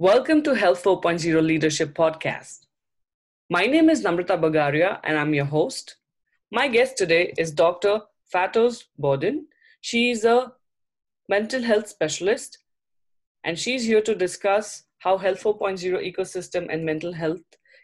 Welcome 0.00 0.44
to 0.44 0.54
Health 0.54 0.84
4.0 0.84 1.42
Leadership 1.44 1.92
Podcast. 1.92 2.66
My 3.50 3.66
name 3.66 3.90
is 3.90 4.04
Namrata 4.04 4.38
Bagaria 4.40 5.00
and 5.02 5.18
I'm 5.18 5.34
your 5.34 5.46
host. 5.46 5.96
My 6.52 6.68
guest 6.68 6.96
today 6.96 7.34
is 7.36 7.50
Dr. 7.50 8.02
Fatos 8.32 8.84
Bodin. 8.96 9.46
She 9.80 10.10
is 10.12 10.24
a 10.24 10.52
mental 11.28 11.64
health 11.64 11.88
specialist 11.88 12.58
and 13.42 13.58
she's 13.58 13.82
here 13.82 14.00
to 14.02 14.14
discuss 14.14 14.84
how 14.98 15.18
Health 15.18 15.42
4.0 15.42 15.82
ecosystem 16.14 16.72
and 16.72 16.86
mental 16.86 17.12
health 17.12 17.42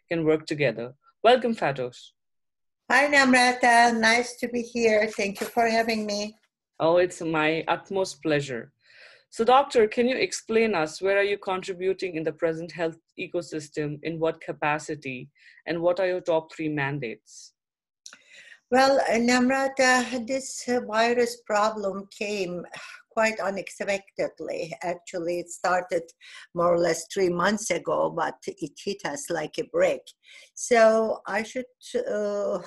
can 0.08 0.24
work 0.24 0.46
together. 0.46 0.94
Welcome, 1.24 1.56
Fatos. 1.56 2.12
Hi, 2.92 3.08
Namrata. 3.08 3.98
Nice 3.98 4.36
to 4.36 4.46
be 4.46 4.62
here. 4.62 5.10
Thank 5.16 5.40
you 5.40 5.48
for 5.48 5.66
having 5.66 6.06
me. 6.06 6.36
Oh, 6.78 6.98
it's 6.98 7.20
my 7.20 7.64
utmost 7.66 8.22
pleasure. 8.22 8.72
So, 9.34 9.42
doctor, 9.42 9.88
can 9.88 10.06
you 10.06 10.16
explain 10.16 10.76
us 10.76 11.02
where 11.02 11.18
are 11.18 11.24
you 11.24 11.38
contributing 11.38 12.14
in 12.14 12.22
the 12.22 12.30
present 12.30 12.70
health 12.70 12.98
ecosystem, 13.18 13.98
in 14.04 14.20
what 14.20 14.40
capacity, 14.40 15.28
and 15.66 15.80
what 15.80 15.98
are 15.98 16.06
your 16.06 16.20
top 16.20 16.54
three 16.54 16.68
mandates? 16.68 17.52
Well, 18.70 19.00
uh, 19.00 19.14
Namrata, 19.14 20.24
this 20.24 20.62
uh, 20.68 20.82
virus 20.86 21.38
problem 21.48 22.06
came 22.16 22.64
quite 23.14 23.40
unexpectedly. 23.40 24.74
Actually, 24.82 25.38
it 25.38 25.50
started 25.50 26.02
more 26.54 26.74
or 26.74 26.78
less 26.78 27.06
three 27.12 27.30
months 27.30 27.70
ago, 27.70 28.12
but 28.14 28.36
it 28.46 28.72
hit 28.84 29.00
us 29.06 29.30
like 29.30 29.56
a 29.58 29.64
brick. 29.72 30.02
So 30.54 31.20
I 31.26 31.42
should 31.44 31.66
uh, 32.10 32.58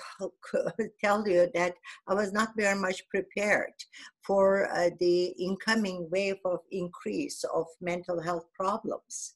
tell 1.04 1.28
you 1.28 1.50
that 1.54 1.74
I 2.08 2.14
was 2.14 2.32
not 2.32 2.50
very 2.58 2.80
much 2.80 3.08
prepared 3.10 3.74
for 4.26 4.70
uh, 4.74 4.90
the 5.00 5.28
incoming 5.40 6.08
wave 6.12 6.42
of 6.46 6.60
increase 6.72 7.44
of 7.54 7.66
mental 7.82 8.22
health 8.22 8.46
problems. 8.54 9.36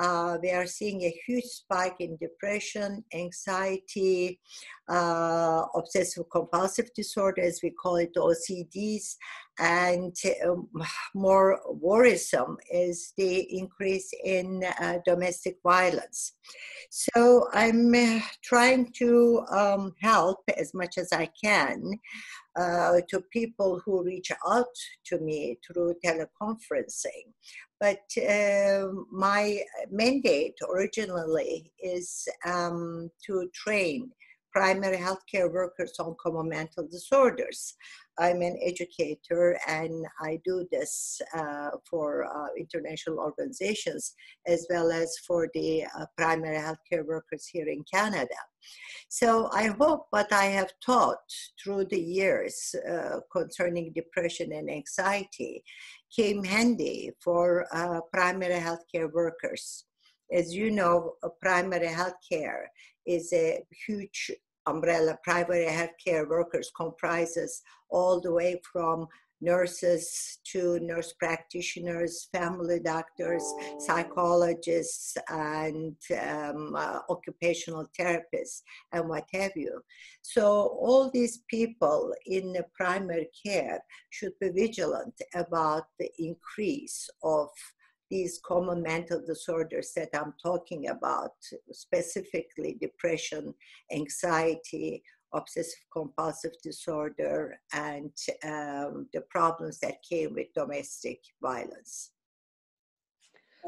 Uh, 0.00 0.38
we 0.42 0.50
are 0.50 0.66
seeing 0.66 1.02
a 1.02 1.14
huge 1.26 1.44
spike 1.44 1.96
in 2.00 2.16
depression, 2.16 3.04
anxiety, 3.12 4.40
uh, 4.88 5.64
obsessive 5.74 6.24
compulsive 6.32 6.88
disorder, 6.94 7.42
as 7.42 7.60
we 7.62 7.70
call 7.70 7.96
it, 7.96 8.14
OCDs, 8.14 9.16
and 9.60 10.16
um, 10.46 10.68
more 11.14 11.60
worrisome 11.68 12.56
is 12.72 13.12
the 13.16 13.40
increase 13.58 14.10
in 14.24 14.64
uh, 14.80 14.98
domestic 15.04 15.58
violence. 15.62 16.32
So 16.90 17.46
I'm 17.52 17.94
uh, 17.94 18.20
trying 18.42 18.92
to 18.98 19.44
um, 19.50 19.94
help 20.00 20.38
as 20.56 20.72
much 20.72 20.96
as 20.96 21.12
I 21.12 21.28
can 21.44 21.92
uh, 22.58 23.00
to 23.10 23.20
people 23.32 23.80
who 23.84 24.02
reach 24.02 24.32
out 24.48 24.74
to 25.06 25.18
me 25.18 25.58
through 25.66 25.94
teleconferencing. 26.04 27.26
But 27.78 28.00
uh, 28.18 28.88
my 29.12 29.60
mandate 29.90 30.54
originally 30.68 31.72
is 31.82 32.26
um, 32.46 33.10
to 33.26 33.48
train 33.54 34.10
primary 34.52 34.96
healthcare 34.96 35.52
workers 35.52 35.92
on 35.98 36.16
common 36.22 36.48
mental 36.48 36.86
disorders. 36.86 37.74
I'm 38.18 38.42
an 38.42 38.58
educator 38.62 39.58
and 39.66 40.06
I 40.20 40.40
do 40.44 40.66
this 40.70 41.20
uh, 41.34 41.70
for 41.88 42.24
uh, 42.24 42.48
international 42.58 43.18
organizations 43.18 44.14
as 44.46 44.66
well 44.68 44.90
as 44.90 45.16
for 45.26 45.48
the 45.54 45.84
uh, 45.84 46.04
primary 46.16 46.58
healthcare 46.58 47.06
workers 47.06 47.46
here 47.46 47.68
in 47.68 47.82
Canada. 47.92 48.36
So 49.08 49.48
I 49.52 49.68
hope 49.68 50.06
what 50.10 50.32
I 50.32 50.44
have 50.44 50.72
taught 50.84 51.18
through 51.62 51.86
the 51.86 52.00
years 52.00 52.74
uh, 52.88 53.20
concerning 53.32 53.92
depression 53.92 54.52
and 54.52 54.70
anxiety 54.70 55.64
came 56.14 56.44
handy 56.44 57.10
for 57.22 57.66
uh, 57.72 58.00
primary 58.12 58.60
healthcare 58.60 59.10
workers. 59.12 59.84
As 60.32 60.54
you 60.54 60.70
know, 60.70 61.14
primary 61.40 61.88
healthcare 61.88 62.66
is 63.06 63.32
a 63.32 63.64
huge 63.86 64.30
umbrella 64.66 65.18
primary 65.24 65.66
healthcare 65.66 66.28
workers 66.28 66.70
comprises 66.76 67.62
all 67.88 68.20
the 68.20 68.32
way 68.32 68.60
from 68.72 69.06
nurses 69.40 70.38
to 70.44 70.78
nurse 70.80 71.14
practitioners, 71.14 72.28
family 72.32 72.78
doctors, 72.78 73.42
psychologists, 73.78 75.16
and 75.28 75.96
um, 76.20 76.74
uh, 76.76 76.98
occupational 77.08 77.88
therapists, 77.98 78.60
and 78.92 79.08
what 79.08 79.24
have 79.32 79.52
you. 79.56 79.80
So, 80.20 80.44
all 80.44 81.10
these 81.10 81.42
people 81.48 82.12
in 82.26 82.52
the 82.52 82.66
primary 82.74 83.30
care 83.46 83.80
should 84.10 84.32
be 84.40 84.50
vigilant 84.50 85.14
about 85.34 85.84
the 85.98 86.10
increase 86.18 87.08
of 87.22 87.48
these 88.10 88.40
common 88.44 88.82
mental 88.82 89.22
disorders 89.24 89.92
that 89.94 90.10
I'm 90.14 90.34
talking 90.42 90.88
about, 90.88 91.34
specifically 91.70 92.76
depression, 92.80 93.54
anxiety, 93.92 95.02
obsessive 95.32 95.84
compulsive 95.92 96.52
disorder, 96.62 97.60
and 97.72 98.10
um, 98.44 99.08
the 99.12 99.22
problems 99.30 99.78
that 99.80 100.02
came 100.02 100.34
with 100.34 100.52
domestic 100.54 101.20
violence. 101.40 102.10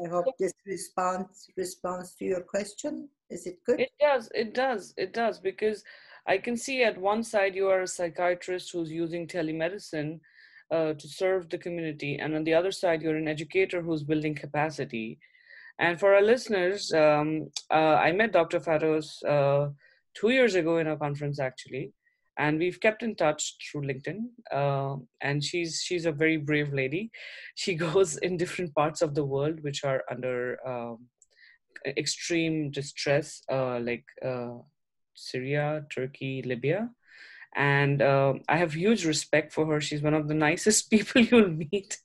I 0.03 0.09
hope 0.09 0.25
this 0.39 0.53
response 0.65 1.47
responds 1.55 2.15
to 2.15 2.25
your 2.25 2.41
question. 2.41 3.09
Is 3.29 3.45
it 3.45 3.59
good? 3.65 3.79
It 3.79 3.91
does. 3.99 4.29
It 4.33 4.53
does. 4.53 4.93
It 4.97 5.13
does 5.13 5.39
because 5.39 5.83
I 6.27 6.37
can 6.37 6.57
see 6.57 6.83
at 6.83 6.97
one 6.97 7.23
side 7.23 7.55
you 7.55 7.69
are 7.69 7.81
a 7.81 7.87
psychiatrist 7.87 8.71
who's 8.71 8.91
using 8.91 9.27
telemedicine 9.27 10.19
uh, 10.73 10.93
to 10.93 11.07
serve 11.07 11.49
the 11.49 11.57
community, 11.57 12.17
and 12.17 12.35
on 12.35 12.43
the 12.43 12.53
other 12.53 12.71
side 12.71 13.01
you're 13.01 13.23
an 13.23 13.27
educator 13.27 13.81
who's 13.81 14.03
building 14.03 14.35
capacity. 14.35 15.19
And 15.79 15.99
for 15.99 16.13
our 16.15 16.21
listeners, 16.21 16.91
um, 16.93 17.49
uh, 17.71 17.95
I 18.07 18.11
met 18.11 18.31
Dr. 18.31 18.59
Fatos 18.59 19.07
uh, 19.23 19.69
two 20.13 20.29
years 20.29 20.55
ago 20.55 20.77
in 20.77 20.87
a 20.87 20.97
conference 20.97 21.39
actually 21.39 21.93
and 22.37 22.57
we've 22.57 22.79
kept 22.79 23.03
in 23.03 23.15
touch 23.15 23.55
through 23.61 23.81
linkedin 23.81 24.19
uh, 24.51 24.95
and 25.21 25.43
she's 25.43 25.81
she's 25.83 26.05
a 26.05 26.11
very 26.11 26.37
brave 26.37 26.73
lady 26.73 27.11
she 27.55 27.75
goes 27.85 28.17
in 28.17 28.37
different 28.37 28.73
parts 28.75 29.01
of 29.01 29.13
the 29.15 29.25
world 29.25 29.59
which 29.61 29.83
are 29.83 30.03
under 30.09 30.57
um, 30.67 30.97
extreme 31.85 32.71
distress 32.71 33.41
uh, 33.51 33.79
like 33.79 34.05
uh, 34.25 34.55
syria 35.15 35.85
turkey 35.93 36.41
libya 36.43 36.89
and 37.55 38.01
uh, 38.01 38.33
I 38.49 38.57
have 38.57 38.73
huge 38.73 39.05
respect 39.05 39.53
for 39.53 39.65
her. 39.67 39.81
She's 39.81 40.01
one 40.01 40.13
of 40.13 40.27
the 40.27 40.33
nicest 40.47 40.89
people 40.89 41.21
you'll 41.21 41.49
meet. 41.49 41.99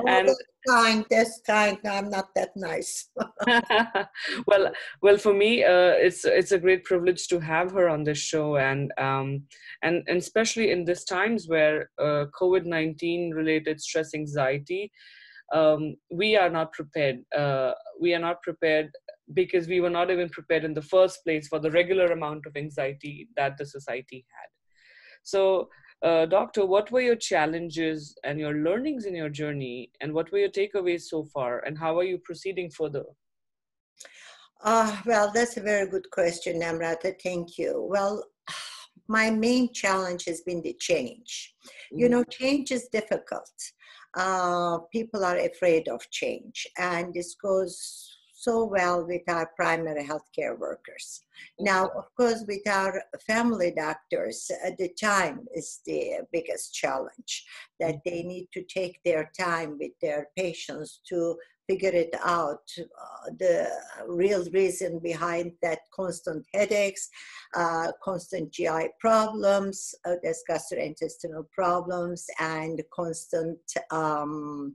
Oh, 0.00 0.08
and 0.08 0.28
that's 0.28 0.42
kind. 0.66 1.04
That's 1.10 1.40
kind. 1.46 1.78
I'm 1.84 2.10
not 2.10 2.28
that 2.34 2.50
nice. 2.56 3.08
well, 4.46 4.72
well, 5.02 5.18
for 5.18 5.34
me, 5.34 5.64
uh, 5.64 5.94
it's 5.96 6.24
it's 6.24 6.52
a 6.52 6.58
great 6.58 6.84
privilege 6.84 7.28
to 7.28 7.40
have 7.40 7.72
her 7.72 7.88
on 7.88 8.04
this 8.04 8.18
show, 8.18 8.56
and 8.56 8.92
um, 8.98 9.42
and 9.82 10.02
and 10.08 10.18
especially 10.18 10.70
in 10.70 10.84
these 10.84 11.04
times 11.04 11.48
where 11.48 11.90
uh, 11.98 12.26
COVID 12.40 12.64
nineteen 12.64 13.30
related 13.30 13.80
stress 13.80 14.14
anxiety. 14.14 14.90
Um, 15.50 15.96
we 16.10 16.36
are 16.36 16.50
not 16.50 16.74
prepared. 16.74 17.24
Uh, 17.34 17.72
we 17.98 18.14
are 18.14 18.18
not 18.18 18.42
prepared 18.42 18.90
because 19.32 19.66
we 19.66 19.80
were 19.80 19.88
not 19.88 20.10
even 20.10 20.28
prepared 20.28 20.62
in 20.62 20.74
the 20.74 20.82
first 20.82 21.24
place 21.24 21.48
for 21.48 21.58
the 21.58 21.70
regular 21.70 22.06
amount 22.06 22.44
of 22.44 22.54
anxiety 22.54 23.28
that 23.34 23.56
the 23.56 23.64
society 23.64 24.26
had 24.28 24.48
so, 25.28 25.68
uh, 26.02 26.24
doctor, 26.24 26.64
what 26.64 26.90
were 26.90 27.02
your 27.02 27.16
challenges 27.16 28.16
and 28.24 28.40
your 28.40 28.54
learnings 28.54 29.04
in 29.04 29.14
your 29.14 29.28
journey, 29.28 29.90
and 30.00 30.14
what 30.14 30.32
were 30.32 30.38
your 30.38 30.48
takeaways 30.48 31.02
so 31.02 31.24
far, 31.24 31.60
and 31.66 31.76
how 31.76 31.98
are 31.98 32.04
you 32.04 32.16
proceeding 32.16 32.70
further? 32.70 33.04
Uh, 34.62 34.96
well, 35.04 35.30
that's 35.34 35.58
a 35.58 35.60
very 35.60 35.86
good 35.90 36.10
question, 36.10 36.60
Namrata. 36.60 37.12
Thank 37.22 37.58
you. 37.58 37.86
Well, 37.90 38.24
my 39.08 39.28
main 39.30 39.72
challenge 39.74 40.24
has 40.24 40.40
been 40.40 40.62
the 40.62 40.76
change. 40.80 41.54
Mm-hmm. 41.66 41.98
You 41.98 42.08
know, 42.08 42.24
change 42.24 42.72
is 42.72 42.88
difficult. 42.90 43.52
Uh, 44.16 44.78
people 44.90 45.26
are 45.26 45.36
afraid 45.36 45.88
of 45.88 46.08
change, 46.10 46.66
and 46.78 47.12
this 47.12 47.34
goes 47.34 48.17
so 48.48 48.64
well 48.64 49.04
with 49.04 49.20
our 49.28 49.46
primary 49.56 50.02
healthcare 50.02 50.58
workers. 50.58 51.20
Now, 51.60 51.88
of 51.88 52.06
course, 52.16 52.44
with 52.48 52.66
our 52.66 53.02
family 53.26 53.74
doctors, 53.76 54.50
uh, 54.64 54.70
the 54.78 54.88
time 54.98 55.46
is 55.54 55.80
the 55.84 56.26
biggest 56.32 56.72
challenge 56.72 57.44
that 57.78 57.96
they 58.06 58.22
need 58.22 58.48
to 58.54 58.62
take 58.62 59.00
their 59.04 59.30
time 59.38 59.76
with 59.78 59.92
their 60.00 60.28
patients 60.34 61.00
to 61.10 61.36
figure 61.68 61.90
it 61.92 62.14
out 62.24 62.62
uh, 62.78 63.30
the 63.38 63.68
real 64.08 64.44
reason 64.52 64.98
behind 64.98 65.52
that 65.62 65.80
constant 65.94 66.44
headaches 66.54 67.08
uh, 67.54 67.92
constant 68.02 68.50
gi 68.52 68.88
problems 68.98 69.94
uh, 70.06 70.14
there's 70.22 70.42
gastrointestinal 70.50 71.44
problems 71.52 72.26
and 72.40 72.82
constant 72.92 73.58
um, 73.90 74.74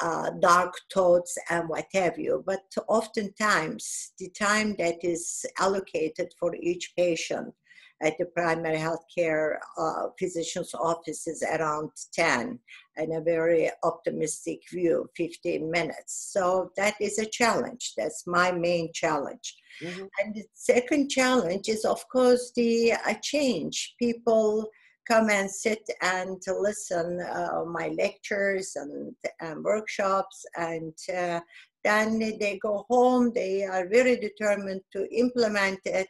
uh, 0.00 0.30
dark 0.40 0.74
thoughts 0.92 1.36
and 1.50 1.68
what 1.68 1.86
have 1.92 2.18
you. 2.18 2.42
But 2.46 2.62
oftentimes 2.88 4.12
the 4.18 4.30
time 4.30 4.76
that 4.78 4.96
is 5.02 5.44
allocated 5.58 6.32
for 6.38 6.54
each 6.56 6.92
patient 6.96 7.54
at 8.00 8.16
the 8.18 8.26
primary 8.26 8.78
health 8.78 9.04
care 9.14 9.60
uh, 9.76 10.08
physician's 10.18 10.74
offices 10.74 11.42
around 11.42 11.90
10 12.12 12.58
and 12.96 13.12
a 13.12 13.20
very 13.20 13.70
optimistic 13.82 14.60
view 14.70 15.08
15 15.16 15.70
minutes. 15.70 16.30
So 16.32 16.70
that 16.76 16.94
is 17.00 17.18
a 17.18 17.26
challenge. 17.26 17.94
That's 17.96 18.26
my 18.26 18.52
main 18.52 18.92
challenge. 18.92 19.56
Mm-hmm. 19.82 20.06
and 20.18 20.34
the 20.34 20.42
second 20.54 21.08
challenge 21.08 21.68
is 21.68 21.84
of 21.84 22.02
course 22.08 22.50
the 22.56 22.94
uh, 22.94 23.14
change. 23.22 23.94
People 23.96 24.68
come 25.08 25.30
and 25.30 25.50
sit 25.50 25.88
and 26.02 26.42
listen 26.60 27.20
uh, 27.20 27.64
my 27.64 27.88
lectures 27.96 28.76
and, 28.76 29.14
and 29.40 29.64
workshops 29.64 30.44
and 30.56 30.92
uh, 31.16 31.40
then 31.84 32.18
they 32.18 32.58
go 32.62 32.84
home 32.88 33.32
they 33.34 33.64
are 33.64 33.88
very 33.88 34.16
determined 34.16 34.80
to 34.92 35.08
implement 35.14 35.78
it 35.84 36.08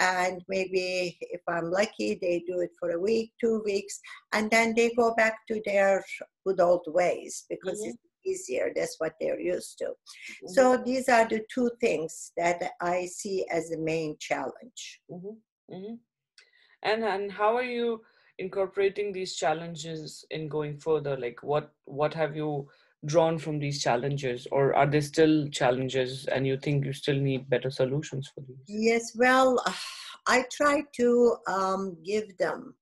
and 0.00 0.42
maybe 0.48 1.16
if 1.20 1.40
i'm 1.48 1.70
lucky 1.70 2.18
they 2.20 2.42
do 2.46 2.60
it 2.60 2.70
for 2.78 2.90
a 2.90 2.98
week 2.98 3.32
two 3.40 3.62
weeks 3.64 4.00
and 4.32 4.50
then 4.50 4.74
they 4.74 4.90
go 4.94 5.14
back 5.14 5.36
to 5.46 5.60
their 5.64 6.04
good 6.46 6.60
old 6.60 6.84
ways 6.88 7.44
because 7.48 7.80
mm-hmm. 7.80 7.90
it's 7.90 7.98
easier 8.26 8.72
that's 8.74 8.96
what 8.98 9.12
they're 9.20 9.40
used 9.40 9.78
to 9.78 9.84
mm-hmm. 9.84 10.48
so 10.48 10.76
these 10.84 11.08
are 11.08 11.28
the 11.28 11.40
two 11.52 11.70
things 11.80 12.32
that 12.36 12.72
i 12.80 13.06
see 13.06 13.46
as 13.50 13.68
the 13.68 13.78
main 13.78 14.16
challenge 14.18 15.00
mm-hmm. 15.10 15.74
mm-hmm. 15.74 15.94
and 16.82 17.04
and 17.04 17.30
how 17.30 17.54
are 17.56 17.70
you 17.78 18.00
incorporating 18.38 19.12
these 19.12 19.36
challenges 19.36 20.24
in 20.30 20.48
going 20.48 20.76
further 20.76 21.16
like 21.16 21.40
what 21.42 21.72
what 21.84 22.12
have 22.12 22.34
you 22.34 22.66
drawn 23.04 23.38
from 23.38 23.58
these 23.58 23.82
challenges 23.82 24.46
or 24.52 24.74
are 24.74 24.86
there 24.86 25.00
still 25.00 25.48
challenges 25.48 26.26
and 26.26 26.46
you 26.46 26.56
think 26.56 26.84
you 26.84 26.92
still 26.92 27.18
need 27.18 27.48
better 27.48 27.70
solutions 27.70 28.30
for 28.34 28.42
these 28.42 28.64
yes 28.66 29.12
well 29.16 29.62
i 30.26 30.44
try 30.52 30.82
to 30.94 31.36
um, 31.46 31.96
give 32.04 32.36
them 32.38 32.74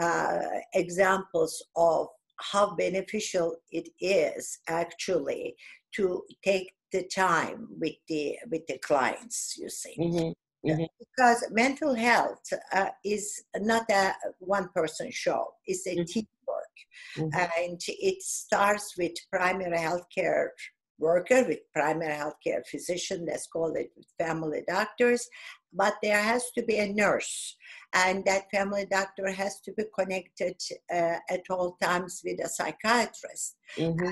uh, 0.00 0.38
examples 0.74 1.62
of 1.76 2.06
how 2.40 2.74
beneficial 2.76 3.56
it 3.72 3.88
is 4.00 4.58
actually 4.68 5.54
to 5.92 6.22
take 6.44 6.72
the 6.92 7.02
time 7.14 7.66
with 7.78 7.94
the 8.08 8.36
with 8.50 8.66
the 8.68 8.78
clients 8.78 9.56
you 9.58 9.68
see 9.68 9.94
mm-hmm. 9.98 10.30
Mm-hmm. 10.66 10.84
Because 10.98 11.44
mental 11.52 11.94
health 11.94 12.42
uh, 12.72 12.88
is 13.04 13.44
not 13.58 13.88
a 13.90 14.12
one 14.40 14.68
person 14.74 15.10
show, 15.10 15.52
it's 15.66 15.86
a 15.86 15.90
mm-hmm. 15.90 16.02
teamwork. 16.04 16.57
Mm-hmm. 17.16 17.62
And 17.62 17.80
it 17.86 18.22
starts 18.22 18.94
with 18.98 19.12
primary 19.32 19.78
health 19.78 20.06
care 20.14 20.52
worker, 20.98 21.44
with 21.44 21.60
primary 21.72 22.14
health 22.14 22.36
care 22.44 22.62
physician, 22.70 23.24
let's 23.26 23.46
call 23.46 23.72
it 23.74 23.90
family 24.18 24.62
doctors, 24.66 25.28
but 25.72 25.94
there 26.02 26.20
has 26.20 26.50
to 26.56 26.62
be 26.62 26.78
a 26.78 26.92
nurse. 26.92 27.56
And 27.92 28.24
that 28.24 28.50
family 28.50 28.86
doctor 28.90 29.30
has 29.30 29.60
to 29.60 29.72
be 29.72 29.84
connected 29.96 30.56
uh, 30.92 31.18
at 31.30 31.42
all 31.50 31.76
times 31.80 32.22
with 32.24 32.44
a 32.44 32.48
psychiatrist. 32.48 33.56
Mm-hmm 33.76 34.10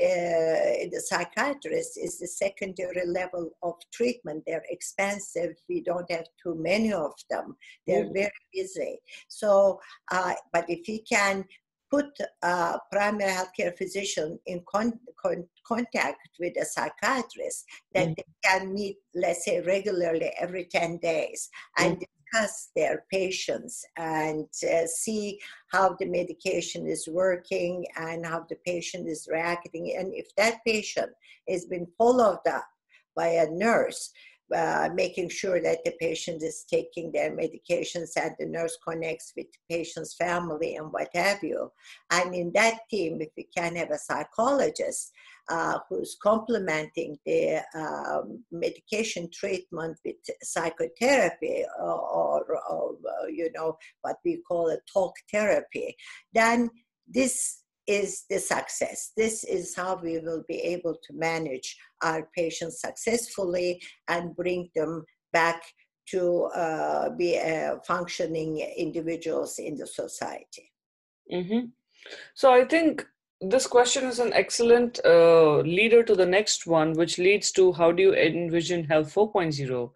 uh, 0.00 0.88
the 0.90 1.02
psychiatrist 1.04 1.98
is 1.98 2.18
the 2.18 2.26
secondary 2.26 3.06
level 3.06 3.50
of 3.62 3.74
treatment. 3.92 4.42
They're 4.46 4.64
expensive. 4.70 5.56
We 5.68 5.82
don't 5.82 6.10
have 6.10 6.26
too 6.42 6.56
many 6.56 6.92
of 6.92 7.12
them. 7.30 7.56
They're 7.86 8.06
mm. 8.06 8.14
very 8.14 8.30
busy. 8.52 8.98
So, 9.28 9.80
uh, 10.10 10.34
but 10.52 10.64
if 10.68 10.88
you 10.88 11.00
can 11.10 11.44
put 11.90 12.06
a 12.42 12.78
primary 12.90 13.30
healthcare 13.30 13.76
physician 13.76 14.38
in 14.46 14.62
con- 14.68 14.98
con- 15.20 15.48
contact 15.66 16.28
with 16.40 16.54
a 16.60 16.64
psychiatrist, 16.64 17.64
that 17.94 18.08
mm. 18.08 18.16
they 18.16 18.24
can 18.44 18.72
meet, 18.72 18.96
let's 19.14 19.44
say, 19.44 19.60
regularly 19.60 20.32
every 20.38 20.64
10 20.64 20.98
days 20.98 21.48
and 21.78 21.98
mm 21.98 22.06
discuss 22.26 22.70
their 22.74 23.04
patients 23.10 23.84
and 23.96 24.46
uh, 24.64 24.86
see 24.86 25.38
how 25.68 25.96
the 25.98 26.06
medication 26.06 26.86
is 26.86 27.08
working 27.10 27.84
and 27.96 28.26
how 28.26 28.44
the 28.48 28.56
patient 28.66 29.08
is 29.08 29.28
reacting. 29.30 29.94
And 29.98 30.12
if 30.14 30.26
that 30.36 30.58
patient 30.66 31.10
has 31.48 31.66
been 31.66 31.86
followed 31.98 32.40
up 32.48 32.66
by 33.14 33.28
a 33.28 33.50
nurse, 33.50 34.10
uh, 34.54 34.88
making 34.94 35.28
sure 35.28 35.60
that 35.60 35.78
the 35.84 35.92
patient 35.98 36.42
is 36.42 36.64
taking 36.70 37.10
their 37.10 37.30
medications 37.36 38.10
and 38.16 38.32
the 38.38 38.46
nurse 38.46 38.78
connects 38.86 39.32
with 39.36 39.46
the 39.52 39.76
patient's 39.76 40.14
family 40.14 40.76
and 40.76 40.92
what 40.92 41.08
have 41.14 41.42
you. 41.42 41.70
And 42.10 42.34
in 42.34 42.52
that 42.54 42.80
team, 42.90 43.20
if 43.20 43.30
we 43.36 43.48
can 43.56 43.76
have 43.76 43.90
a 43.90 43.98
psychologist 43.98 45.12
uh, 45.48 45.78
who's 45.88 46.16
complementing 46.22 47.16
the 47.24 47.60
um, 47.74 48.44
medication 48.50 49.28
treatment 49.32 49.98
with 50.04 50.16
psychotherapy 50.42 51.64
or, 51.80 52.00
or, 52.00 52.58
or 52.70 52.96
you 53.28 53.50
know, 53.54 53.76
what 54.02 54.16
we 54.24 54.42
call 54.48 54.70
a 54.70 54.78
talk 54.92 55.14
therapy, 55.30 55.96
then 56.32 56.70
this 57.08 57.62
is 57.86 58.24
the 58.28 58.38
success. 58.38 59.12
This 59.16 59.44
is 59.44 59.74
how 59.74 60.00
we 60.02 60.18
will 60.18 60.44
be 60.48 60.58
able 60.58 60.94
to 60.94 61.12
manage 61.12 61.76
our 62.02 62.28
patients 62.36 62.80
successfully 62.80 63.80
and 64.08 64.34
bring 64.34 64.70
them 64.74 65.04
back 65.32 65.62
to 66.10 66.44
uh, 66.54 67.10
be 67.10 67.38
uh, 67.38 67.76
functioning 67.86 68.58
individuals 68.76 69.58
in 69.58 69.76
the 69.76 69.86
society. 69.86 70.72
Mm-hmm. 71.32 71.66
So 72.34 72.52
I 72.52 72.64
think 72.64 73.04
this 73.40 73.66
question 73.66 74.04
is 74.04 74.18
an 74.18 74.32
excellent 74.32 75.00
uh, 75.04 75.58
leader 75.58 76.02
to 76.04 76.14
the 76.14 76.26
next 76.26 76.66
one, 76.66 76.92
which 76.92 77.18
leads 77.18 77.50
to 77.52 77.72
how 77.72 77.92
do 77.92 78.02
you 78.02 78.14
envision 78.14 78.84
Health 78.84 79.12
4.0? 79.14 79.90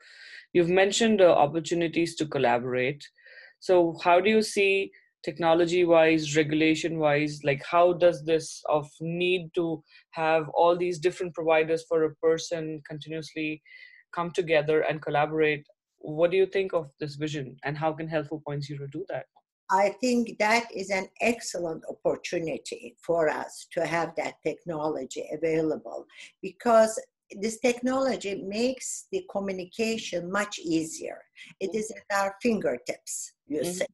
You've 0.53 0.69
mentioned 0.69 1.21
uh, 1.21 1.33
opportunities 1.33 2.17
to 2.17 2.27
collaborate. 2.27 3.09
So, 3.61 3.97
how 4.03 4.21
do 4.21 4.29
you 4.31 4.43
see 4.43 4.91
technology 5.25 5.85
wise 5.85 6.37
regulation 6.37 6.99
wise 6.99 7.41
like 7.45 7.63
how 7.65 7.93
does 7.93 8.25
this 8.25 8.63
of 8.69 8.89
need 9.01 9.51
to 9.55 9.83
have 10.11 10.49
all 10.51 10.77
these 10.77 10.99
different 10.99 11.35
providers 11.35 11.85
for 11.89 12.05
a 12.05 12.15
person 12.17 12.81
continuously 12.89 13.63
come 14.13 14.31
together 14.31 14.81
and 14.83 15.03
collaborate 15.03 15.67
what 15.99 16.31
do 16.31 16.37
you 16.37 16.47
think 16.47 16.73
of 16.73 16.91
this 16.99 17.17
vision 17.17 17.57
and 17.65 17.77
how 17.77 17.93
can 17.93 18.09
health 18.09 18.29
4.0 18.31 18.91
do 18.91 19.05
that 19.09 19.27
i 19.71 19.95
think 20.01 20.39
that 20.39 20.65
is 20.75 20.91
an 20.91 21.07
excellent 21.21 21.83
opportunity 21.89 22.97
for 23.01 23.29
us 23.29 23.67
to 23.73 23.87
have 23.87 24.15
that 24.17 24.35
technology 24.43 25.29
available 25.33 26.07
because 26.43 26.99
this 27.39 27.59
technology 27.61 28.43
makes 28.43 29.07
the 29.13 29.25
communication 29.31 30.31
much 30.31 30.59
easier. 30.59 31.19
It 31.61 31.75
is 31.75 31.93
at 31.93 32.17
our 32.17 32.35
fingertips, 32.43 33.33
you 33.47 33.61
mm-hmm. 33.61 33.71
say. 33.71 33.87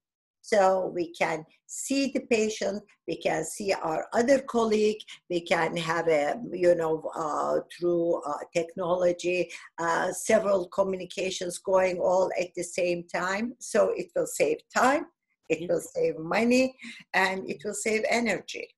So 0.46 0.92
we 0.94 1.12
can 1.12 1.44
see 1.66 2.12
the 2.14 2.20
patient, 2.20 2.80
we 3.08 3.16
can 3.16 3.44
see 3.44 3.72
our 3.72 4.06
other 4.12 4.38
colleague, 4.42 5.00
we 5.28 5.40
can 5.40 5.76
have 5.76 6.06
a, 6.06 6.40
you 6.52 6.76
know, 6.76 7.10
uh, 7.16 7.58
through 7.72 8.22
uh, 8.22 8.38
technology, 8.54 9.50
uh, 9.80 10.12
several 10.12 10.68
communications 10.68 11.58
going 11.58 11.98
all 11.98 12.30
at 12.40 12.50
the 12.54 12.62
same 12.62 13.02
time. 13.12 13.54
So 13.58 13.90
it 13.96 14.12
will 14.14 14.28
save 14.28 14.58
time, 14.72 15.06
it 15.48 15.68
will 15.68 15.80
save 15.80 16.16
money, 16.16 16.76
and 17.12 17.50
it 17.50 17.62
will 17.64 17.74
save 17.74 18.04
energy. 18.08 18.68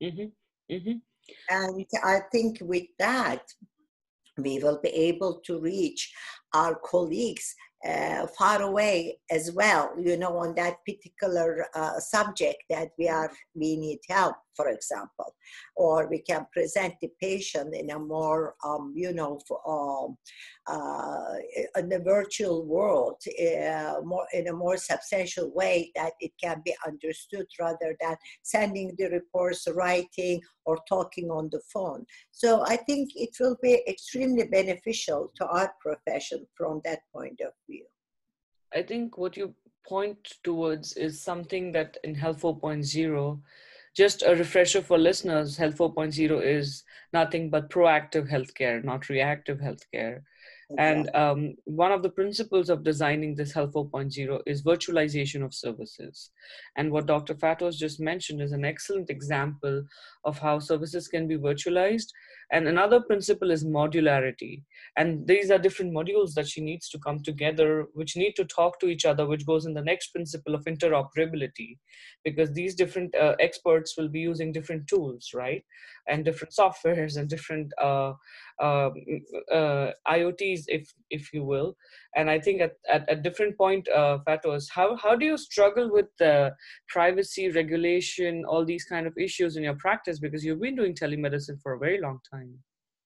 Mm-hmm. 0.00 0.72
Mm-hmm. 0.72 0.98
And 1.50 1.86
I 2.04 2.20
think 2.30 2.58
with 2.60 2.86
that, 3.00 3.42
we 4.36 4.60
will 4.60 4.78
be 4.80 4.90
able 4.90 5.40
to 5.46 5.58
reach 5.58 6.12
our 6.54 6.76
colleagues 6.76 7.56
uh, 7.86 8.26
far 8.38 8.62
away 8.62 9.18
as 9.30 9.52
well 9.52 9.92
you 10.00 10.16
know 10.16 10.36
on 10.38 10.54
that 10.54 10.76
particular 10.84 11.66
uh, 11.74 11.98
subject 11.98 12.62
that 12.68 12.88
we 12.98 13.08
are 13.08 13.30
we 13.54 13.76
need 13.76 13.98
help 14.08 14.36
for 14.58 14.68
example. 14.70 15.36
Or 15.76 16.08
we 16.08 16.18
can 16.18 16.44
present 16.52 16.94
the 17.00 17.10
patient 17.20 17.74
in 17.74 17.90
a 17.90 17.98
more 17.98 18.54
um, 18.64 18.92
you 18.96 19.12
know 19.14 19.38
for, 19.46 19.60
um, 19.74 20.16
uh, 20.66 21.34
in 21.78 21.88
the 21.88 22.00
virtual 22.00 22.66
world 22.66 23.18
uh, 23.46 24.00
more 24.04 24.26
in 24.32 24.48
a 24.48 24.52
more 24.52 24.76
substantial 24.76 25.48
way 25.54 25.92
that 25.94 26.12
it 26.20 26.32
can 26.42 26.60
be 26.64 26.74
understood 26.86 27.46
rather 27.60 27.90
than 28.00 28.16
sending 28.42 28.88
the 28.98 29.08
reports 29.18 29.68
writing 29.80 30.40
or 30.68 30.78
talking 30.88 31.30
on 31.30 31.48
the 31.54 31.60
phone. 31.72 32.04
So 32.30 32.50
i 32.74 32.76
think 32.88 33.04
it 33.24 33.32
will 33.40 33.56
be 33.68 33.74
extremely 33.92 34.46
beneficial 34.58 35.20
to 35.36 35.46
our 35.46 35.70
profession 35.86 36.46
from 36.56 36.82
that 36.84 37.00
point 37.16 37.40
of 37.48 37.52
view. 37.68 37.86
I 38.78 38.82
think 38.82 39.16
what 39.16 39.36
you 39.36 39.54
point 39.88 40.34
towards 40.44 40.92
is 41.06 41.22
something 41.30 41.72
that 41.72 41.96
in 42.04 42.14
health 42.14 42.42
4.0 42.42 43.40
just 43.96 44.22
a 44.22 44.34
refresher 44.40 44.82
for 44.88 44.98
listeners 44.98 45.56
health 45.56 45.78
4.0 45.78 46.42
is 46.56 46.84
nothing 47.12 47.48
but 47.54 47.70
proactive 47.70 48.30
healthcare 48.34 48.84
not 48.90 49.08
reactive 49.08 49.58
healthcare 49.68 50.16
and 50.76 51.14
um, 51.16 51.54
one 51.64 51.92
of 51.92 52.02
the 52.02 52.10
principles 52.10 52.68
of 52.68 52.84
designing 52.84 53.34
this 53.34 53.52
Health 53.52 53.72
4.0 53.72 54.40
is 54.46 54.62
virtualization 54.62 55.42
of 55.42 55.54
services. 55.54 56.30
And 56.76 56.92
what 56.92 57.06
Dr. 57.06 57.34
Fatos 57.34 57.76
just 57.76 58.00
mentioned 58.00 58.42
is 58.42 58.52
an 58.52 58.66
excellent 58.66 59.08
example 59.08 59.84
of 60.24 60.38
how 60.38 60.58
services 60.58 61.08
can 61.08 61.26
be 61.26 61.38
virtualized 61.38 62.08
and 62.50 62.66
another 62.66 63.00
principle 63.00 63.50
is 63.50 63.64
modularity 63.64 64.62
and 64.96 65.26
these 65.26 65.50
are 65.50 65.58
different 65.58 65.92
modules 65.92 66.32
that 66.34 66.48
she 66.48 66.60
needs 66.60 66.88
to 66.88 66.98
come 66.98 67.22
together 67.22 67.86
which 67.92 68.16
need 68.16 68.34
to 68.34 68.44
talk 68.44 68.78
to 68.80 68.86
each 68.86 69.04
other 69.04 69.26
which 69.26 69.46
goes 69.46 69.66
in 69.66 69.74
the 69.74 69.82
next 69.82 70.08
principle 70.08 70.54
of 70.54 70.64
interoperability 70.64 71.76
because 72.24 72.52
these 72.52 72.74
different 72.74 73.14
uh, 73.14 73.34
experts 73.40 73.96
will 73.96 74.08
be 74.08 74.20
using 74.20 74.52
different 74.52 74.86
tools 74.86 75.30
right 75.34 75.62
and 76.08 76.24
different 76.24 76.54
softwares 76.54 77.18
and 77.18 77.28
different 77.28 77.72
uh, 77.80 78.12
uh, 78.60 78.90
uh, 79.52 79.92
iots 80.06 80.64
if 80.68 80.92
if 81.10 81.32
you 81.32 81.44
will. 81.44 81.76
And 82.16 82.30
i 82.30 82.38
think 82.38 82.60
at 82.60 82.72
at 82.88 83.04
a 83.08 83.16
different 83.16 83.56
point 83.56 83.88
uh, 83.88 84.18
fatos 84.26 84.68
how 84.70 84.96
how 84.96 85.14
do 85.14 85.24
you 85.24 85.38
struggle 85.38 85.90
with 85.92 86.06
the 86.18 86.52
privacy 86.88 87.50
regulation 87.50 88.44
all 88.44 88.64
these 88.64 88.84
kind 88.84 89.06
of 89.06 89.16
issues 89.18 89.56
in 89.56 89.62
your 89.62 89.76
practice? 89.76 90.18
Because 90.18 90.44
you've 90.44 90.60
been 90.60 90.76
doing 90.76 90.94
telemedicine 90.94 91.60
for 91.62 91.74
a 91.74 91.78
very 91.78 92.00
long 92.00 92.18
time. 92.30 92.54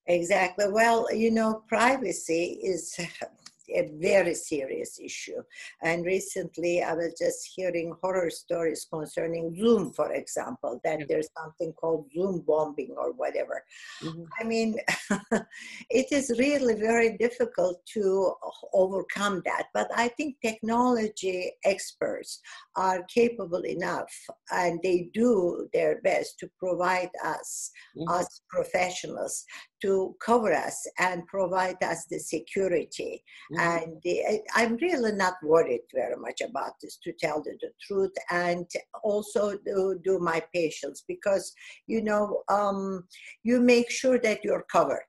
Exactly. 0.06 0.66
Well 0.68 1.06
you 1.14 1.30
know 1.30 1.62
privacy 1.68 2.58
is 2.62 2.98
a 3.74 3.90
very 4.00 4.34
serious 4.34 4.98
issue. 5.00 5.42
And 5.82 6.04
recently, 6.04 6.82
I 6.82 6.94
was 6.94 7.14
just 7.18 7.50
hearing 7.54 7.94
horror 8.02 8.30
stories 8.30 8.86
concerning 8.90 9.54
Zoom, 9.56 9.92
for 9.92 10.12
example, 10.12 10.80
that 10.84 11.00
yeah. 11.00 11.06
there's 11.08 11.28
something 11.38 11.72
called 11.72 12.06
Zoom 12.14 12.40
bombing 12.46 12.94
or 12.96 13.12
whatever. 13.12 13.64
Mm-hmm. 14.02 14.24
I 14.40 14.44
mean, 14.44 14.76
it 15.90 16.06
is 16.12 16.34
really 16.38 16.74
very 16.74 17.16
difficult 17.18 17.84
to 17.94 18.34
overcome 18.72 19.42
that. 19.44 19.66
But 19.74 19.88
I 19.94 20.08
think 20.08 20.36
technology 20.42 21.52
experts 21.64 22.40
are 22.76 23.04
capable 23.12 23.64
enough 23.64 24.10
and 24.50 24.80
they 24.82 25.08
do 25.12 25.68
their 25.72 26.00
best 26.02 26.38
to 26.40 26.48
provide 26.58 27.10
us, 27.24 27.70
mm-hmm. 27.96 28.10
us 28.10 28.42
professionals, 28.48 29.44
to 29.82 30.14
cover 30.24 30.52
us 30.52 30.86
and 30.98 31.26
provide 31.26 31.76
us 31.82 32.06
the 32.10 32.18
security. 32.18 33.22
Mm-hmm. 33.52 33.60
And 33.60 33.92
the, 34.04 34.40
I'm 34.54 34.76
really 34.76 35.12
not 35.12 35.34
worried 35.42 35.82
very 35.94 36.16
much 36.16 36.40
about 36.40 36.72
this, 36.80 36.98
to 37.04 37.12
tell 37.20 37.42
the, 37.42 37.56
the 37.60 37.70
truth, 37.86 38.12
and 38.30 38.66
also 39.02 39.56
do, 39.64 39.98
do, 40.04 40.18
my 40.22 40.42
patients 40.54 41.02
because 41.08 41.52
you 41.86 42.02
know 42.02 42.42
um, 42.48 43.02
you 43.42 43.60
make 43.60 43.90
sure 43.90 44.18
that 44.18 44.44
you're 44.44 44.66
covered. 44.70 45.00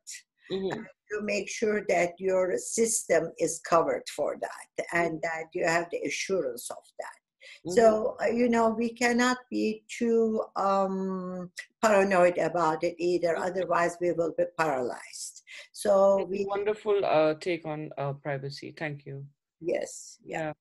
Mm-hmm. 0.52 0.80
You 1.12 1.22
make 1.22 1.50
sure 1.50 1.84
that 1.90 2.14
your 2.18 2.58
system 2.58 3.32
is 3.38 3.62
covered 3.70 4.04
for 4.16 4.38
that, 4.42 4.86
and 4.94 5.22
that 5.22 5.46
you 5.54 5.66
have 5.66 5.88
the 5.92 6.00
assurance 6.00 6.72
of 6.72 6.84
that. 7.00 7.23
Mm-hmm. 7.66 7.72
So, 7.72 8.18
uh, 8.22 8.28
you 8.28 8.50
know, 8.50 8.70
we 8.70 8.90
cannot 8.90 9.38
be 9.50 9.84
too 9.88 10.44
um, 10.56 11.52
paranoid 11.82 12.38
about 12.38 12.84
it 12.84 12.96
either. 12.98 13.36
Mm-hmm. 13.36 13.44
Otherwise, 13.44 13.98
we 14.02 14.12
will 14.12 14.34
be 14.38 14.46
paralyzed. 14.58 15.44
So, 15.72 16.26
we 16.30 16.46
wonderful 16.46 17.04
uh, 17.06 17.36
take 17.36 17.66
on 17.66 17.92
uh, 17.98 18.14
privacy. 18.14 18.74
Thank 18.78 19.06
you. 19.06 19.26
Yes. 19.62 20.18
Yeah. 20.26 20.40
yeah. 20.40 20.54